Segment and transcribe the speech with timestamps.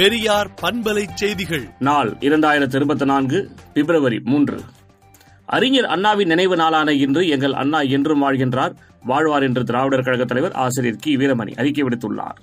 [0.00, 1.68] பெரியார் பண்பலை செய்திகள்.
[1.78, 4.60] நாள் இரண்டாயிரத்தி இருபத்தி நான்கு பிப்ரவரி மூன்று.
[5.46, 8.74] அறிஞர் அண்ணாவின் நினைவு நாளான இன்று எங்கள் அண்ணா என்றும் வாழ்கின்றார்.
[9.04, 11.16] வாழ்வார் என்று திராவிடர் கழக தலைவர் ஆசிரியர் கி.
[11.16, 12.36] வீரமணி அறிக்கை விடுத்துள்ளார்.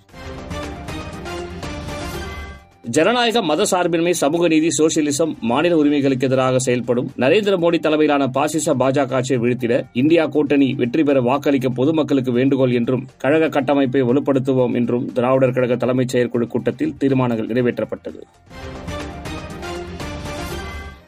[2.96, 9.16] ஜனநாயக மத சார்பின்மை சமூக நீதி சோசியலிசம் மாநில உரிமைகளுக்கு எதிராக செயல்படும் நரேந்திர மோடி தலைமையிலான பாசிச பாஜக
[9.20, 15.56] ஆட்சியை வீழ்த்திட இந்தியா கூட்டணி வெற்றி பெற வாக்களிக்க பொதுமக்களுக்கு வேண்டுகோள் என்றும் கழக கட்டமைப்பை வலுப்படுத்துவோம் என்றும் திராவிடர்
[15.58, 18.22] கழக தலைமைச் செயற்குழு கூட்டத்தில் தீர்மானங்கள் நிறைவேற்றப்பட்டது.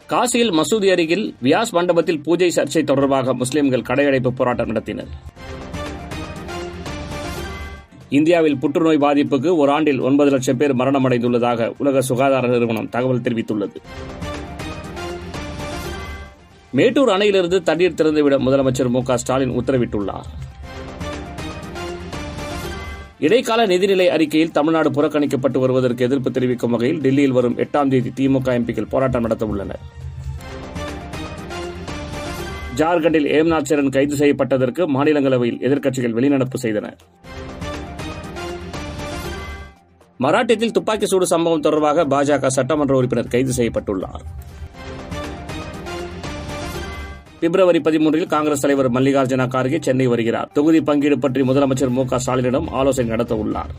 [0.07, 5.11] காசியில் மசூதி அருகில் வியாஸ் மண்டபத்தில் பூஜை சர்ச்சை தொடர்பாக முஸ்லிம்கள் கடையடைப்பு போராட்டம் நடத்தினர்.
[8.09, 13.77] இந்தியாவில் புற்றுநோய் பாதிப்புக்கு ஒரு ஆண்டில் ஒன்பது லட்சம் பேர் மரணமடைந்துள்ளதாக உலக சுகாதார நிறுவனம் தகவல் தெரிவித்துள்ளது.
[16.71, 20.29] மேட்டூர் அணையிலிருந்து தண்ணீர் திறந்துவிட முதலமைச்சர் மு ஸ்டாலின் உத்தரவிட்டுள்ளார்.
[23.19, 28.89] இடைக்கால நிதிநிலை அறிக்கையில் தமிழ்நாடு புறக்கணிக்கப்பட்டு வருவதற்கு எதிர்ப்பு தெரிவிக்கும் வகையில் டெல்லியில் வரும் எட்டாம் தேதி திமுக எம்பிக்கள்
[28.89, 29.83] போராட்டம் நடத்த உள்ளனர்
[32.75, 36.87] ஜார்க்கண்டில் ஏம்நாத் சரண் கைது செய்யப்பட்டதற்கு மாநிலங்களவையில் எதிர்க்கட்சிகள் வெளிநடப்பு செய்தன.
[40.23, 44.23] மராட்டியத்தில் துப்பாக்கி சூடு சம்பவம் தொடர்பாக பாஜக சட்டமன்ற உறுப்பினர் கைது செய்யப்பட்டுள்ளார்.
[47.39, 50.49] பிப்ரவரி பதிமூன்றில் காங்கிரஸ் தலைவர் மல்லிகார்ஜுன கார்கே சென்னை வருகிறார்.
[50.53, 53.71] தொகுதி பங்கீடு பற்றி முதலமைச்சர் மு க ஸ்டாலினிடம் ஆலோசனை நடத்த உள்ளார்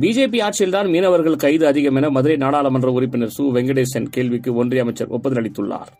[0.00, 3.46] பிஜேபி ஆட்சியில்தான் மீனவர்கள் கைது அதிகம் என மதுரை நாடாளுமன்ற உறுப்பினர் சு.
[3.56, 5.90] வெங்கடேசன் கேள்விக்கு ஒன்றிய அமைச்சர் ஒப்புதல் அளித்துள்ளார்.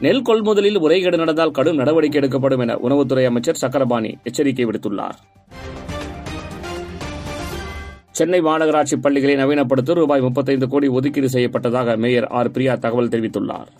[0.00, 5.18] நெல் கொள்முதலில் முறைகேடு நடந்தால் கடும் நடவடிக்கை எடுக்கப்படும் என உணவுத்துறை அமைச்சர் சக்கரபாணி எச்சரிக்கை விடுத்துள்ளார்.
[8.10, 12.50] சென்னை மாநகராட்சி பள்ளிகளை நவீனப்படுத்த ரூபாய் முப்பத்தைந்து கோடி ஒதுக்கீடு செய்யப்பட்டதாக மேயர் ஆர்.
[12.50, 13.70] பிரியா தகவல் தெரிவித்துள்ளார்.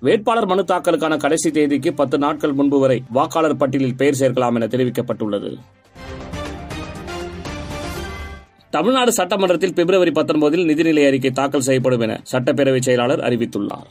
[0.00, 5.58] வேட்பாளர் மனு தாக்கலுக்கான கடைசி தேதிக்கு பத்து நாட்கள் முன்பு வரை வாக்காளர் பட்டியலில் பெயர் சேர்க்கலாம் என தெரிவிக்கப்பட்டுள்ளது.
[8.70, 13.88] தமிழ்நாடு சட்டமன்றத்தில் பிப்ரவரி பத்தொன்பதில் நிதிநிலை அறிக்கை தாக்கல் செய்யப்படும் என சட்டப்பேரவை செயலாளர் அறிவித்துள்ளார்.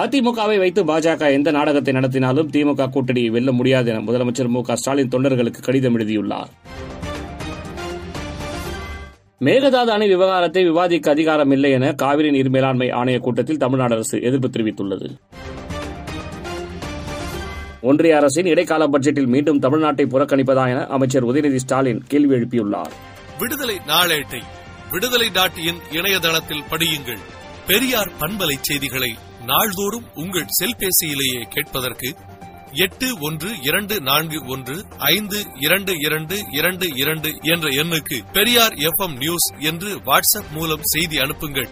[0.00, 5.12] அதிமுகவை வைத்து பாஜக எந்த நாடகத்தை நடத்தினாலும் திமுக கூட்டணியை வெல்ல முடியாது என முதலமைச்சர் மு க ஸ்டாலின்
[5.14, 6.52] தொண்டர்களுக்கு கடிதம் எழுதியுள்ளார்.
[9.44, 14.48] மேகதாது அணை விவகாரத்தை விவாதிக்க அதிகாரம் இல்லை என காவிரி நீர் மேலாண்மை ஆணைய கூட்டத்தில் தமிழ்நாடு அரசு எதிர்ப்பு
[14.48, 15.08] தெரிவித்துள்ளது.
[17.82, 22.92] ஒன்றிய அரசின் இடைக்கால பட்ஜெட்டில் மீண்டும் தமிழ்நாட்டை புறக்கணிப்பதா என அமைச்சர் உதயநிதி ஸ்டாலின் கேள்வி எழுப்பியுள்ளார்.
[23.38, 24.42] விடுதலை நாளேட்டை
[24.90, 27.22] விடுதலை டாட் இன் இணையதளத்தில் படியுங்கள்.
[27.66, 29.14] பெரியார் பண்பலை செய்திகளை
[29.46, 32.14] நாள்தோறும் உங்கள் செல்பேசியிலேயே கேட்பதற்கு
[32.72, 39.52] எட்டு ஒன்று இரண்டு நான்கு ஒன்று ஐந்து இரண்டு இரண்டு இரண்டு இரண்டு என்ற எண்ணுக்கு பெரியார் எஃப்எம் நியூஸ்
[39.58, 41.68] என்று வாட்ஸ்அப் மூலம் செய்தி அனுப்புங்கள்.